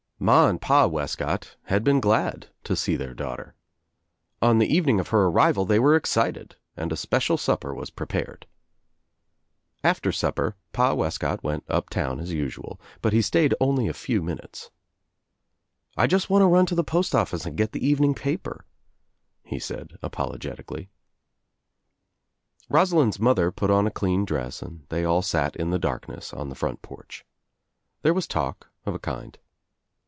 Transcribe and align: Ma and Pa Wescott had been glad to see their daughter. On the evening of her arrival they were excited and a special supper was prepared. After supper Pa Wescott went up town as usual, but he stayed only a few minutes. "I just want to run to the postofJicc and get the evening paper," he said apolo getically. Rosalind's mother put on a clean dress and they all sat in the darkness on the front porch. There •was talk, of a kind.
Ma 0.23 0.47
and 0.47 0.61
Pa 0.61 0.85
Wescott 0.85 1.55
had 1.63 1.83
been 1.83 1.99
glad 1.99 2.51
to 2.63 2.75
see 2.75 2.95
their 2.95 3.15
daughter. 3.15 3.55
On 4.39 4.59
the 4.59 4.71
evening 4.71 4.99
of 4.99 5.07
her 5.07 5.23
arrival 5.25 5.65
they 5.65 5.79
were 5.79 5.95
excited 5.95 6.57
and 6.77 6.91
a 6.91 6.95
special 6.95 7.37
supper 7.37 7.73
was 7.73 7.89
prepared. 7.89 8.45
After 9.83 10.11
supper 10.11 10.55
Pa 10.73 10.93
Wescott 10.93 11.43
went 11.43 11.63
up 11.67 11.89
town 11.89 12.19
as 12.19 12.31
usual, 12.31 12.79
but 13.01 13.13
he 13.13 13.21
stayed 13.23 13.55
only 13.59 13.87
a 13.87 13.93
few 13.95 14.21
minutes. 14.21 14.69
"I 15.97 16.05
just 16.05 16.29
want 16.29 16.43
to 16.43 16.45
run 16.45 16.67
to 16.67 16.75
the 16.75 16.83
postofJicc 16.83 17.47
and 17.47 17.57
get 17.57 17.71
the 17.71 17.83
evening 17.83 18.13
paper," 18.13 18.67
he 19.43 19.57
said 19.57 19.97
apolo 20.03 20.37
getically. 20.37 20.89
Rosalind's 22.69 23.19
mother 23.19 23.51
put 23.51 23.71
on 23.71 23.87
a 23.87 23.89
clean 23.89 24.25
dress 24.25 24.61
and 24.61 24.85
they 24.89 25.03
all 25.03 25.23
sat 25.23 25.55
in 25.55 25.71
the 25.71 25.79
darkness 25.79 26.31
on 26.31 26.49
the 26.49 26.55
front 26.55 26.83
porch. 26.83 27.25
There 28.03 28.13
•was 28.13 28.27
talk, 28.27 28.69
of 28.85 28.93
a 28.93 28.99
kind. 28.99 29.39